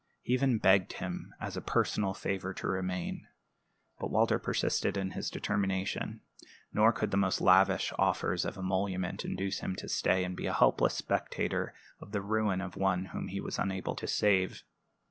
[0.23, 3.27] He even begged him as a personal favor to remain,
[3.99, 6.21] but Walter persisted in his determination;
[6.73, 10.53] nor could the most lavish offers of emolument induce him to stay and be a
[10.53, 14.63] helpless spectator of the ruin of one whom he was unable to save.